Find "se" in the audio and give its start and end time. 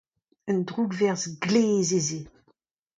2.07-2.19